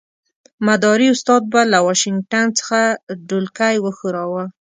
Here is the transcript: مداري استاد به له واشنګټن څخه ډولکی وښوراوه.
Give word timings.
مداري 0.67 1.07
استاد 1.13 1.41
به 1.51 1.61
له 1.71 1.79
واشنګټن 1.87 2.45
څخه 2.59 2.79
ډولکی 3.29 3.75
وښوراوه. 3.79 4.43